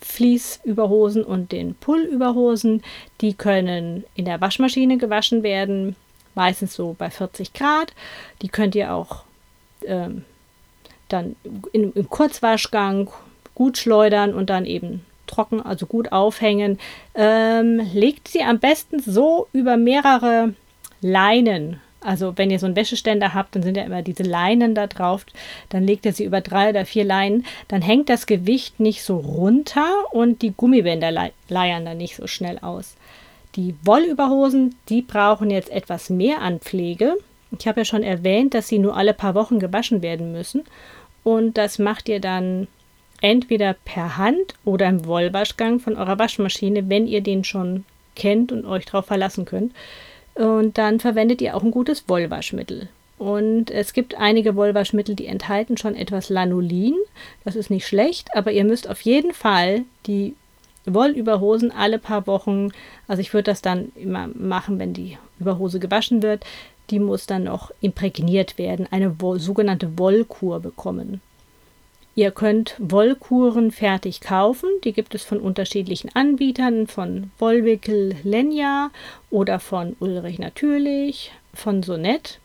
Fließüberhosen 0.00 1.24
und 1.24 1.50
den 1.50 1.74
Pullüberhosen. 1.74 2.84
Die 3.20 3.34
können 3.34 4.04
in 4.14 4.24
der 4.24 4.40
Waschmaschine 4.40 4.98
gewaschen 4.98 5.42
werden, 5.42 5.96
meistens 6.36 6.74
so 6.74 6.94
bei 6.96 7.10
40 7.10 7.52
Grad. 7.52 7.92
Die 8.40 8.48
könnt 8.48 8.76
ihr 8.76 8.94
auch 8.94 9.24
ähm, 9.84 10.24
dann 11.08 11.34
in, 11.72 11.92
im 11.92 12.08
Kurzwaschgang 12.08 13.10
gut 13.56 13.78
schleudern 13.78 14.32
und 14.32 14.48
dann 14.48 14.64
eben 14.64 15.04
trocken, 15.26 15.60
also 15.60 15.86
gut 15.86 16.12
aufhängen. 16.12 16.78
Ähm, 17.16 17.80
legt 17.92 18.28
sie 18.28 18.42
am 18.44 18.60
besten 18.60 19.00
so 19.00 19.48
über 19.52 19.76
mehrere 19.76 20.54
Leinen 21.00 21.80
also 22.00 22.34
wenn 22.36 22.50
ihr 22.50 22.58
so 22.58 22.66
einen 22.66 22.76
Wäscheständer 22.76 23.34
habt, 23.34 23.54
dann 23.54 23.62
sind 23.62 23.76
ja 23.76 23.84
immer 23.84 24.02
diese 24.02 24.22
Leinen 24.22 24.74
da 24.74 24.86
drauf. 24.86 25.26
Dann 25.68 25.84
legt 25.84 26.06
ihr 26.06 26.12
sie 26.12 26.24
über 26.24 26.40
drei 26.40 26.70
oder 26.70 26.84
vier 26.84 27.04
Leinen. 27.04 27.44
Dann 27.66 27.82
hängt 27.82 28.08
das 28.08 28.26
Gewicht 28.26 28.78
nicht 28.78 29.02
so 29.02 29.16
runter 29.16 29.88
und 30.12 30.42
die 30.42 30.52
Gummibänder 30.56 31.30
leiern 31.48 31.84
dann 31.84 31.98
nicht 31.98 32.16
so 32.16 32.26
schnell 32.26 32.58
aus. 32.60 32.94
Die 33.56 33.74
Wollüberhosen, 33.82 34.76
die 34.88 35.02
brauchen 35.02 35.50
jetzt 35.50 35.70
etwas 35.70 36.10
mehr 36.10 36.40
an 36.40 36.60
Pflege. 36.60 37.16
Ich 37.58 37.66
habe 37.66 37.80
ja 37.80 37.84
schon 37.84 38.02
erwähnt, 38.02 38.54
dass 38.54 38.68
sie 38.68 38.78
nur 38.78 38.96
alle 38.96 39.14
paar 39.14 39.34
Wochen 39.34 39.58
gewaschen 39.58 40.02
werden 40.02 40.32
müssen. 40.32 40.64
Und 41.24 41.58
das 41.58 41.78
macht 41.78 42.08
ihr 42.08 42.20
dann 42.20 42.68
entweder 43.20 43.74
per 43.84 44.16
Hand 44.16 44.54
oder 44.64 44.86
im 44.86 45.04
Wollwaschgang 45.06 45.80
von 45.80 45.96
eurer 45.96 46.18
Waschmaschine, 46.18 46.88
wenn 46.88 47.06
ihr 47.06 47.20
den 47.20 47.42
schon 47.42 47.84
kennt 48.14 48.52
und 48.52 48.64
euch 48.64 48.84
darauf 48.84 49.06
verlassen 49.06 49.44
könnt. 49.44 49.72
Und 50.38 50.78
dann 50.78 51.00
verwendet 51.00 51.42
ihr 51.42 51.56
auch 51.56 51.64
ein 51.64 51.72
gutes 51.72 52.08
Wollwaschmittel. 52.08 52.88
Und 53.18 53.72
es 53.72 53.92
gibt 53.92 54.14
einige 54.14 54.54
Wollwaschmittel, 54.54 55.16
die 55.16 55.26
enthalten 55.26 55.76
schon 55.76 55.96
etwas 55.96 56.28
Lanolin. 56.28 56.94
Das 57.44 57.56
ist 57.56 57.70
nicht 57.70 57.88
schlecht, 57.88 58.28
aber 58.36 58.52
ihr 58.52 58.64
müsst 58.64 58.88
auf 58.88 59.00
jeden 59.00 59.34
Fall 59.34 59.82
die 60.06 60.36
Wollüberhosen 60.86 61.72
alle 61.72 61.98
paar 61.98 62.28
Wochen, 62.28 62.70
also 63.08 63.20
ich 63.20 63.34
würde 63.34 63.50
das 63.50 63.62
dann 63.62 63.90
immer 63.96 64.28
machen, 64.34 64.78
wenn 64.78 64.94
die 64.94 65.18
Überhose 65.40 65.80
gewaschen 65.80 66.22
wird, 66.22 66.44
die 66.90 67.00
muss 67.00 67.26
dann 67.26 67.44
noch 67.44 67.72
imprägniert 67.80 68.56
werden, 68.56 68.86
eine 68.90 69.14
sogenannte 69.38 69.98
Wollkur 69.98 70.60
bekommen. 70.60 71.20
Ihr 72.18 72.32
könnt 72.32 72.74
Wollkuren 72.80 73.70
fertig 73.70 74.20
kaufen. 74.20 74.68
Die 74.82 74.92
gibt 74.92 75.14
es 75.14 75.22
von 75.22 75.38
unterschiedlichen 75.38 76.10
Anbietern, 76.16 76.88
von 76.88 77.30
Wollwickel 77.38 78.16
Lenya 78.24 78.90
oder 79.30 79.60
von 79.60 79.94
Ulrich 80.00 80.40
Natürlich, 80.40 81.30
von 81.54 81.84
Sonett. 81.84 82.40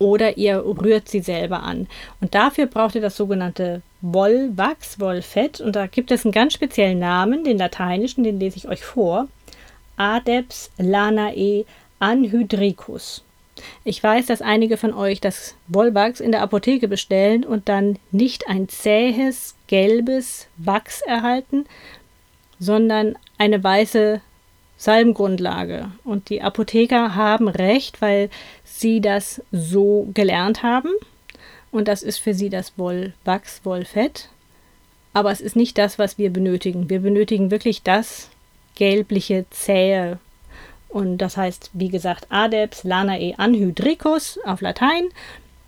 Oder 0.00 0.36
ihr 0.36 0.64
rührt 0.64 1.08
sie 1.08 1.20
selber 1.20 1.62
an. 1.62 1.86
Und 2.20 2.34
dafür 2.34 2.66
braucht 2.66 2.96
ihr 2.96 3.00
das 3.00 3.16
sogenannte 3.16 3.82
Wollwachs, 4.00 4.98
Wollfett. 4.98 5.60
Und 5.60 5.76
da 5.76 5.86
gibt 5.86 6.10
es 6.10 6.24
einen 6.24 6.32
ganz 6.32 6.54
speziellen 6.54 6.98
Namen, 6.98 7.44
den 7.44 7.58
lateinischen, 7.58 8.24
den 8.24 8.40
lese 8.40 8.56
ich 8.56 8.68
euch 8.68 8.84
vor. 8.84 9.28
Adeps 9.96 10.72
lanae 10.76 11.66
anhydricus. 12.00 13.22
Ich 13.84 14.02
weiß, 14.02 14.26
dass 14.26 14.42
einige 14.42 14.76
von 14.76 14.94
euch 14.94 15.20
das 15.20 15.56
Wollwachs 15.68 16.20
in 16.20 16.32
der 16.32 16.42
Apotheke 16.42 16.88
bestellen 16.88 17.44
und 17.44 17.68
dann 17.68 17.98
nicht 18.10 18.48
ein 18.48 18.68
zähes, 18.68 19.54
gelbes 19.66 20.46
Wachs 20.56 21.02
erhalten, 21.02 21.66
sondern 22.58 23.16
eine 23.38 23.62
weiße 23.62 24.20
Salbengrundlage. 24.76 25.90
Und 26.04 26.28
die 26.28 26.42
Apotheker 26.42 27.14
haben 27.14 27.48
recht, 27.48 28.00
weil 28.00 28.30
sie 28.64 29.00
das 29.00 29.42
so 29.52 30.08
gelernt 30.14 30.62
haben. 30.62 30.90
Und 31.70 31.88
das 31.88 32.02
ist 32.02 32.18
für 32.18 32.34
sie 32.34 32.50
das 32.50 32.72
Wollwachs, 32.76 33.60
Wollfett. 33.64 34.28
Aber 35.12 35.30
es 35.30 35.40
ist 35.40 35.56
nicht 35.56 35.76
das, 35.78 35.98
was 35.98 36.18
wir 36.18 36.32
benötigen. 36.32 36.88
Wir 36.88 37.00
benötigen 37.00 37.50
wirklich 37.50 37.82
das 37.82 38.30
gelbliche, 38.74 39.44
zähe 39.50 40.18
und 40.92 41.18
das 41.18 41.36
heißt, 41.36 41.70
wie 41.72 41.88
gesagt, 41.88 42.26
Adeps 42.28 42.84
Lanae 42.84 43.34
Anhydricus 43.38 44.38
auf 44.44 44.60
Latein. 44.60 45.08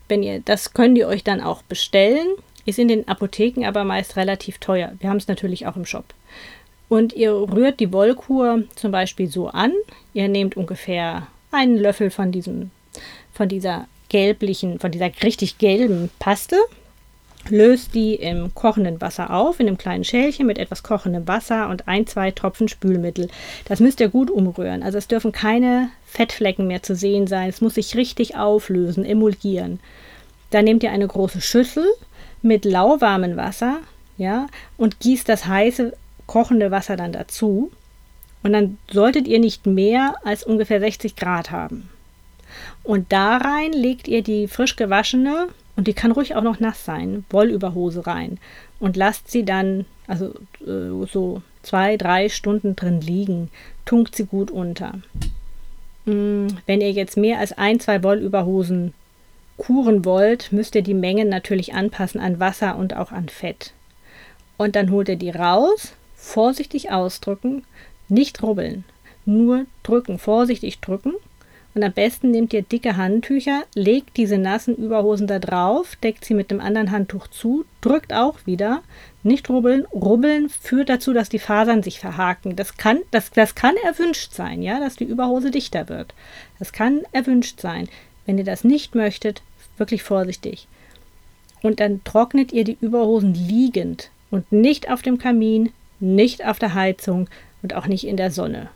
Wenn 0.06 0.22
ihr, 0.22 0.40
das 0.40 0.74
könnt 0.74 0.98
ihr 0.98 1.08
euch 1.08 1.24
dann 1.24 1.40
auch 1.40 1.62
bestellen. 1.62 2.26
Ist 2.66 2.78
in 2.78 2.88
den 2.88 3.08
Apotheken 3.08 3.66
aber 3.66 3.84
meist 3.84 4.16
relativ 4.16 4.58
teuer. 4.58 4.92
Wir 4.98 5.10
haben 5.10 5.16
es 5.16 5.28
natürlich 5.28 5.66
auch 5.66 5.76
im 5.76 5.86
Shop. 5.86 6.04
Und 6.88 7.14
ihr 7.14 7.32
rührt 7.32 7.80
die 7.80 7.92
Wollkur 7.92 8.64
zum 8.74 8.90
Beispiel 8.90 9.26
so 9.26 9.48
an. 9.48 9.72
Ihr 10.12 10.28
nehmt 10.28 10.56
ungefähr 10.56 11.26
einen 11.50 11.76
Löffel 11.76 12.10
von 12.10 12.30
diesem, 12.30 12.70
von 13.32 13.48
dieser 13.48 13.86
gelblichen, 14.10 14.78
von 14.78 14.90
dieser 14.90 15.10
richtig 15.22 15.58
gelben 15.58 16.10
Paste 16.18 16.56
löst 17.50 17.94
die 17.94 18.14
im 18.14 18.54
kochenden 18.54 19.00
Wasser 19.00 19.30
auf, 19.30 19.60
in 19.60 19.68
einem 19.68 19.78
kleinen 19.78 20.04
Schälchen 20.04 20.46
mit 20.46 20.58
etwas 20.58 20.82
kochendem 20.82 21.28
Wasser 21.28 21.68
und 21.68 21.88
ein, 21.88 22.06
zwei 22.06 22.30
Tropfen 22.30 22.68
Spülmittel. 22.68 23.28
Das 23.66 23.80
müsst 23.80 24.00
ihr 24.00 24.08
gut 24.08 24.30
umrühren. 24.30 24.82
Also 24.82 24.98
es 24.98 25.08
dürfen 25.08 25.32
keine 25.32 25.90
Fettflecken 26.06 26.66
mehr 26.66 26.82
zu 26.82 26.94
sehen 26.94 27.26
sein. 27.26 27.48
Es 27.48 27.60
muss 27.60 27.74
sich 27.74 27.96
richtig 27.96 28.36
auflösen, 28.36 29.04
emulgieren. 29.04 29.80
Dann 30.50 30.64
nehmt 30.64 30.82
ihr 30.82 30.92
eine 30.92 31.06
große 31.06 31.40
Schüssel 31.40 31.86
mit 32.42 32.64
lauwarmem 32.64 33.36
Wasser, 33.36 33.78
ja, 34.16 34.46
und 34.76 35.00
gießt 35.00 35.28
das 35.28 35.46
heiße 35.46 35.96
kochende 36.26 36.70
Wasser 36.70 36.96
dann 36.96 37.12
dazu. 37.12 37.72
Und 38.42 38.52
dann 38.52 38.78
solltet 38.90 39.26
ihr 39.26 39.40
nicht 39.40 39.66
mehr 39.66 40.16
als 40.24 40.44
ungefähr 40.44 40.78
60 40.78 41.16
Grad 41.16 41.50
haben. 41.50 41.88
Und 42.82 43.12
da 43.12 43.38
rein 43.38 43.72
legt 43.72 44.06
ihr 44.06 44.22
die 44.22 44.46
frisch 44.46 44.76
gewaschene 44.76 45.48
und 45.76 45.88
die 45.88 45.94
kann 45.94 46.12
ruhig 46.12 46.34
auch 46.36 46.42
noch 46.42 46.60
nass 46.60 46.84
sein, 46.84 47.24
Wollüberhose 47.30 48.06
rein 48.06 48.38
und 48.80 48.96
lasst 48.96 49.30
sie 49.30 49.44
dann, 49.44 49.86
also 50.06 50.34
äh, 50.66 51.06
so 51.10 51.42
zwei, 51.62 51.96
drei 51.96 52.28
Stunden 52.28 52.76
drin 52.76 53.00
liegen, 53.00 53.50
tunkt 53.84 54.14
sie 54.14 54.26
gut 54.26 54.50
unter. 54.50 55.00
Mm, 56.04 56.48
wenn 56.66 56.80
ihr 56.80 56.92
jetzt 56.92 57.16
mehr 57.16 57.38
als 57.38 57.52
ein, 57.56 57.80
zwei 57.80 58.02
Wollüberhosen 58.02 58.94
kuren 59.56 60.04
wollt, 60.04 60.52
müsst 60.52 60.74
ihr 60.74 60.82
die 60.82 60.94
Mengen 60.94 61.28
natürlich 61.28 61.74
anpassen 61.74 62.20
an 62.20 62.40
Wasser 62.40 62.76
und 62.76 62.96
auch 62.96 63.12
an 63.12 63.28
Fett. 63.28 63.72
Und 64.56 64.76
dann 64.76 64.90
holt 64.90 65.08
ihr 65.08 65.16
die 65.16 65.30
raus, 65.30 65.94
vorsichtig 66.14 66.90
ausdrücken, 66.90 67.64
nicht 68.08 68.42
rubbeln, 68.42 68.84
nur 69.24 69.66
drücken, 69.82 70.18
vorsichtig 70.18 70.80
drücken 70.80 71.14
und 71.74 71.82
am 71.82 71.92
besten 71.92 72.30
nehmt 72.30 72.52
ihr 72.52 72.62
dicke 72.62 72.96
Handtücher, 72.96 73.64
legt 73.74 74.16
diese 74.16 74.38
nassen 74.38 74.76
Überhosen 74.76 75.26
da 75.26 75.40
drauf, 75.40 75.96
deckt 75.96 76.24
sie 76.24 76.34
mit 76.34 76.52
dem 76.52 76.60
anderen 76.60 76.92
Handtuch 76.92 77.26
zu, 77.26 77.64
drückt 77.80 78.12
auch 78.12 78.38
wieder, 78.46 78.82
nicht 79.24 79.48
rubbeln. 79.50 79.84
Rubbeln 79.92 80.48
führt 80.48 80.88
dazu, 80.88 81.12
dass 81.12 81.28
die 81.28 81.40
Fasern 81.40 81.82
sich 81.82 81.98
verhaken. 81.98 82.54
Das 82.54 82.76
kann, 82.76 83.00
das, 83.10 83.30
das 83.32 83.56
kann 83.56 83.74
erwünscht 83.84 84.32
sein, 84.32 84.62
ja, 84.62 84.78
dass 84.78 84.94
die 84.94 85.04
Überhose 85.04 85.50
dichter 85.50 85.88
wird. 85.88 86.14
Das 86.60 86.72
kann 86.72 87.02
erwünscht 87.10 87.60
sein. 87.60 87.88
Wenn 88.24 88.38
ihr 88.38 88.44
das 88.44 88.62
nicht 88.62 88.94
möchtet, 88.94 89.42
wirklich 89.76 90.04
vorsichtig. 90.04 90.68
Und 91.62 91.80
dann 91.80 92.04
trocknet 92.04 92.52
ihr 92.52 92.64
die 92.64 92.78
Überhosen 92.80 93.34
liegend 93.34 94.10
und 94.30 94.52
nicht 94.52 94.90
auf 94.90 95.02
dem 95.02 95.18
Kamin, 95.18 95.72
nicht 95.98 96.46
auf 96.46 96.58
der 96.58 96.74
Heizung 96.74 97.28
und 97.62 97.74
auch 97.74 97.86
nicht 97.86 98.06
in 98.06 98.16
der 98.16 98.30
Sonne. 98.30 98.68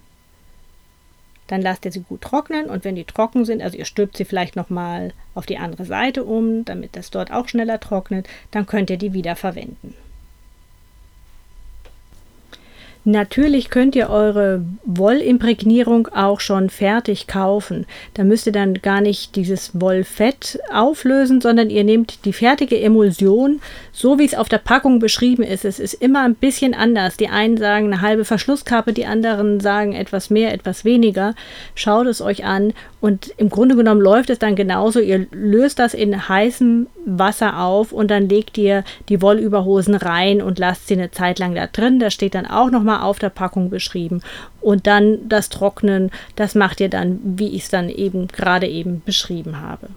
Dann 1.48 1.62
lasst 1.62 1.84
ihr 1.84 1.92
sie 1.92 2.00
gut 2.00 2.20
trocknen 2.20 2.66
und 2.66 2.84
wenn 2.84 2.94
die 2.94 3.04
trocken 3.04 3.44
sind, 3.44 3.62
also 3.62 3.76
ihr 3.76 3.84
stülpt 3.84 4.16
sie 4.16 4.24
vielleicht 4.24 4.54
nochmal 4.54 5.12
auf 5.34 5.46
die 5.46 5.58
andere 5.58 5.84
Seite 5.84 6.24
um, 6.24 6.64
damit 6.64 6.94
das 6.94 7.10
dort 7.10 7.32
auch 7.32 7.48
schneller 7.48 7.80
trocknet, 7.80 8.28
dann 8.52 8.66
könnt 8.66 8.90
ihr 8.90 8.98
die 8.98 9.12
wieder 9.12 9.34
verwenden. 9.34 9.94
Natürlich 13.10 13.70
könnt 13.70 13.96
ihr 13.96 14.10
eure 14.10 14.60
Wollimprägnierung 14.84 16.08
auch 16.08 16.40
schon 16.40 16.68
fertig 16.68 17.26
kaufen. 17.26 17.86
Da 18.12 18.22
müsst 18.22 18.44
ihr 18.44 18.52
dann 18.52 18.74
gar 18.74 19.00
nicht 19.00 19.34
dieses 19.34 19.80
Wollfett 19.80 20.58
auflösen, 20.70 21.40
sondern 21.40 21.70
ihr 21.70 21.84
nehmt 21.84 22.26
die 22.26 22.34
fertige 22.34 22.78
Emulsion, 22.78 23.62
so 23.92 24.18
wie 24.18 24.26
es 24.26 24.34
auf 24.34 24.50
der 24.50 24.58
Packung 24.58 24.98
beschrieben 24.98 25.42
ist. 25.42 25.64
Es 25.64 25.78
ist 25.78 25.94
immer 25.94 26.22
ein 26.22 26.34
bisschen 26.34 26.74
anders. 26.74 27.16
Die 27.16 27.30
einen 27.30 27.56
sagen 27.56 27.86
eine 27.86 28.02
halbe 28.02 28.26
Verschlusskappe, 28.26 28.92
die 28.92 29.06
anderen 29.06 29.60
sagen 29.60 29.94
etwas 29.94 30.28
mehr, 30.28 30.52
etwas 30.52 30.84
weniger. 30.84 31.34
Schaut 31.74 32.08
es 32.08 32.20
euch 32.20 32.44
an 32.44 32.74
und 33.00 33.32
im 33.38 33.48
Grunde 33.48 33.74
genommen 33.74 34.02
läuft 34.02 34.28
es 34.28 34.38
dann 34.38 34.54
genauso. 34.54 35.00
Ihr 35.00 35.26
löst 35.30 35.78
das 35.78 35.94
in 35.94 36.28
heißem 36.28 36.88
Wasser 37.06 37.58
auf 37.60 37.92
und 37.92 38.10
dann 38.10 38.28
legt 38.28 38.58
ihr 38.58 38.84
die 39.08 39.22
Wollüberhosen 39.22 39.94
rein 39.94 40.42
und 40.42 40.58
lasst 40.58 40.88
sie 40.88 40.94
eine 40.94 41.10
Zeit 41.10 41.38
lang 41.38 41.54
da 41.54 41.66
drin. 41.66 42.00
Da 42.00 42.10
steht 42.10 42.34
dann 42.34 42.44
auch 42.44 42.70
nochmal 42.70 42.97
auf 43.04 43.18
der 43.18 43.30
Packung 43.30 43.70
beschrieben. 43.70 44.22
Und 44.60 44.86
dann 44.86 45.28
das 45.28 45.48
Trocknen, 45.48 46.10
das 46.36 46.54
macht 46.54 46.80
ihr 46.80 46.88
dann, 46.88 47.20
wie 47.22 47.48
ich 47.48 47.64
es 47.64 47.70
dann 47.70 47.88
eben 47.88 48.28
gerade 48.28 48.66
eben 48.66 49.02
beschrieben 49.04 49.60
habe. 49.60 49.88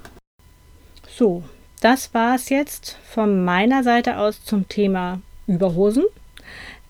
So, 1.10 1.44
das 1.82 2.14
war 2.14 2.36
es 2.36 2.50
jetzt 2.50 2.98
von 3.10 3.44
meiner 3.44 3.84
Seite 3.84 4.18
aus 4.18 4.44
zum 4.44 4.68
Thema 4.70 5.20
Überhosen. 5.48 6.06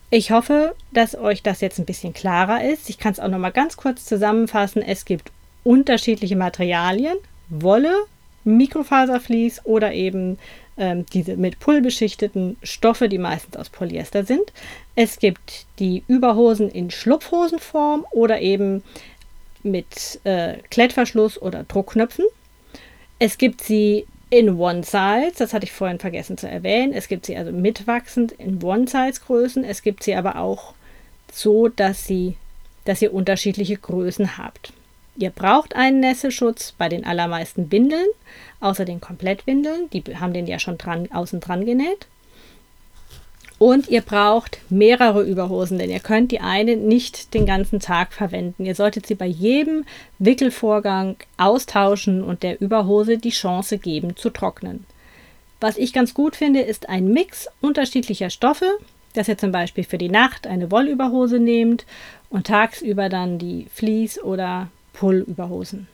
Ich 0.10 0.32
hoffe, 0.32 0.75
dass 0.91 1.15
euch 1.15 1.41
das 1.41 1.62
jetzt 1.62 1.80
ein 1.80 1.86
bisschen 1.86 2.13
klarer 2.13 2.63
ist. 2.63 2.89
Ich 2.89 2.98
kann 2.98 3.13
es 3.13 3.20
auch 3.20 3.30
noch 3.30 3.39
mal 3.39 3.51
ganz 3.51 3.77
kurz 3.77 4.03
zusammenfassen. 4.03 4.82
Es 4.82 5.06
gibt 5.06 5.32
unterschiedliche 5.63 6.36
Materialien: 6.36 7.15
Wolle, 7.50 7.94
Mikrofaservlies 8.44 9.65
oder 9.65 9.94
eben 9.94 10.38
ähm, 10.78 11.06
diese 11.13 11.38
mit 11.38 11.60
Pull 11.60 11.82
beschichteten 11.82 12.58
Stoffe, 12.63 13.10
die 13.10 13.18
meistens 13.18 13.56
aus 13.58 13.70
Polyester 13.70 14.24
sind. 14.24 14.51
Es 14.96 15.20
gibt 15.20 15.66
die 15.80 16.04
Überhosen 16.08 16.70
in 16.70 16.92
Schlupfhosenform 16.92 18.06
oder 18.12 18.42
eben 18.42 18.84
mit 19.63 20.20
äh, 20.24 20.56
Klettverschluss 20.70 21.42
oder 21.42 21.63
Druckknöpfen. 21.63 22.25
Es 23.20 23.38
gibt 23.38 23.62
sie 23.62 24.06
in 24.32 24.58
One 24.58 24.84
Size, 24.84 25.34
das 25.38 25.54
hatte 25.54 25.66
ich 25.66 25.74
vorhin 25.74 26.00
vergessen 26.00 26.38
zu 26.38 26.48
erwähnen. 26.48 26.94
Es 26.94 27.08
gibt 27.08 27.25
sie 27.25 27.36
also 27.36 27.51
mitwachsend 27.51 28.32
in 28.32 28.63
One 28.63 28.88
Size 28.88 29.20
Größen. 29.25 29.63
Es 29.63 29.82
gibt 29.82 30.04
sie 30.04 30.16
aber 30.16 30.38
auch 30.38 30.74
so, 31.32 31.68
dass 31.68 32.08
sie, 32.08 32.38
dass 32.86 33.01
ihr 33.01 33.13
unterschiedliche 33.13 33.78
Größen 33.78 34.38
habt. 34.38 34.74
Ihr 35.22 35.30
braucht 35.30 35.75
einen 35.75 36.00
Nässeschutz 36.00 36.74
bei 36.75 36.90
den 36.90 37.06
allermeisten 37.06 37.72
Windeln, 37.72 38.08
außer 38.60 38.86
den 38.86 39.00
Komplettwindeln, 39.00 39.88
die 39.92 40.04
haben 40.20 40.34
den 40.34 40.48
ja 40.48 40.58
schon 40.58 40.80
dran, 40.80 41.10
außen 41.12 41.40
dran 41.40 41.63
genäht. 41.63 42.08
Und 43.60 43.88
ihr 43.90 44.01
braucht 44.01 44.58
mehrere 44.72 45.22
Überhosen, 45.22 45.78
denn 45.78 45.92
ihr 45.92 46.00
könnt 46.00 46.32
die 46.32 46.40
eine 46.40 46.75
nicht 46.75 47.36
den 47.36 47.46
ganzen 47.46 47.80
Tag 47.80 48.13
verwenden. 48.13 48.66
Ihr 48.66 48.74
solltet 48.74 49.06
sie 49.06 49.13
bei 49.13 49.28
jedem 49.28 49.86
Wickelvorgang 50.18 51.18
austauschen 51.38 52.24
und 52.24 52.42
der 52.42 52.60
Überhose 52.60 53.20
die 53.20 53.30
Chance 53.30 53.78
geben 53.78 54.16
zu 54.16 54.32
trocknen. 54.32 54.86
Was 55.60 55.78
ich 55.78 55.94
ganz 55.94 56.16
gut 56.16 56.36
finde, 56.36 56.62
ist 56.62 56.90
ein 56.90 57.10
Mix 57.10 57.48
unterschiedlicher 57.62 58.32
Stoffe, 58.32 58.66
dass 59.13 59.28
ihr 59.28 59.38
zum 59.38 59.51
Beispiel 59.51 59.84
für 59.84 60.00
die 60.00 60.10
Nacht 60.10 60.48
eine 60.48 60.72
Wollüberhose 60.72 61.38
nehmt 61.38 61.86
und 62.32 62.48
tagsüber 62.48 63.10
dann 63.10 63.38
die 63.38 63.68
Vlies- 63.72 64.20
oder 64.20 64.70
Pull-Überhosen. 64.93 65.88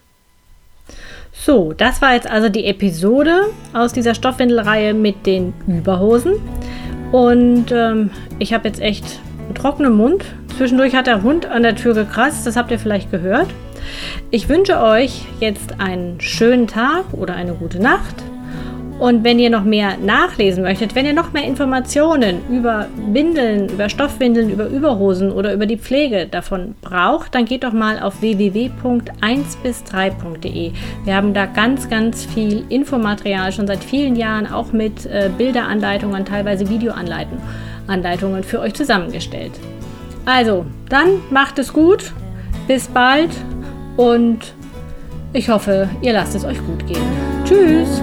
So, 1.32 1.74
das 1.74 2.02
war 2.02 2.14
jetzt 2.14 2.30
also 2.30 2.50
die 2.50 2.66
Episode 2.66 3.48
aus 3.74 3.94
dieser 3.94 4.16
Stoffwindelreihe 4.16 4.94
mit 4.94 5.26
den 5.26 5.54
Überhosen. 5.68 6.36
Und 7.12 7.72
ähm, 7.72 8.10
ich 8.40 8.54
habe 8.54 8.68
jetzt 8.68 8.82
echt 8.82 9.20
einen 9.46 9.56
trockenen 9.56 9.94
Mund. 9.94 10.26
Zwischendurch 10.58 10.96
hat 10.96 11.08
der 11.08 11.24
Hund 11.24 11.46
an 11.46 11.64
der 11.64 11.76
Tür 11.76 11.94
gekratzt, 11.94 12.48
das 12.48 12.56
habt 12.56 12.72
ihr 12.72 12.80
vielleicht 12.80 13.12
gehört. 13.12 13.48
Ich 14.32 14.50
wünsche 14.50 14.82
euch 14.82 15.26
jetzt 15.40 15.80
einen 15.80 16.20
schönen 16.20 16.68
Tag 16.68 17.14
oder 17.14 17.36
eine 17.36 17.54
gute 17.54 17.80
Nacht. 17.80 18.16
Und 19.00 19.24
wenn 19.24 19.38
ihr 19.38 19.52
noch 19.52 19.64
mehr 19.64 19.96
nachlesen 19.98 20.64
möchtet, 20.64 20.96
wenn 20.96 21.06
ihr 21.06 21.14
noch 21.14 21.32
mehr 21.32 21.44
Informationen 21.44 22.42
über 22.50 22.88
Windeln, 23.12 23.70
über 23.70 23.90
Stoffwindeln, 23.90 24.50
über 24.50 24.66
Überhosen 24.68 25.32
oder 25.32 25.54
über 25.54 25.68
die 25.68 25.78
Pflege 25.78 26.26
davon 26.26 26.74
braucht, 26.82 27.36
dann 27.36 27.46
geht 27.46 27.64
doch 27.64 27.74
mal 27.74 28.00
auf 28.00 28.22
www.1bis3.de. 28.22 30.72
Wir 31.04 31.16
haben 31.16 31.36
da 31.36 31.46
ganz, 31.46 31.88
ganz 31.90 32.26
viel 32.26 32.66
Infomaterial 32.70 33.52
schon 33.52 33.68
seit 33.68 33.84
vielen 33.84 34.16
Jahren, 34.16 34.52
auch 34.52 34.72
mit 34.72 35.06
äh, 35.06 35.30
Bilderanleitungen, 35.38 36.26
teilweise 36.26 36.68
Videoanleitungen 36.68 38.44
für 38.44 38.60
euch 38.60 38.74
zusammengestellt. 38.74 39.52
Also, 40.26 40.66
dann 40.90 41.22
macht 41.30 41.60
es 41.60 41.72
gut. 41.72 42.14
Bis 42.68 42.88
bald 42.88 43.30
und 43.96 44.40
ich 45.34 45.50
hoffe, 45.50 45.88
ihr 46.02 46.14
lasst 46.14 46.34
es 46.36 46.44
euch 46.44 46.58
gut 46.66 46.88
gehen. 46.88 47.04
Tschüss! 47.46 48.02